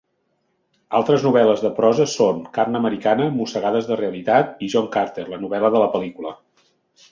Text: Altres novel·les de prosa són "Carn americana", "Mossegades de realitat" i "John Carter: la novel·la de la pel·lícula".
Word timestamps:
Altres 0.99 1.25
novel·les 1.27 1.61
de 1.65 1.71
prosa 1.79 2.07
són 2.13 2.39
"Carn 2.57 2.79
americana", 2.81 3.29
"Mossegades 3.37 3.91
de 3.91 4.01
realitat" 4.01 4.67
i 4.69 4.73
"John 4.77 4.91
Carter: 4.99 5.29
la 5.35 5.43
novel·la 5.47 5.73
de 5.77 5.85
la 5.87 5.93
pel·lícula". 5.97 6.37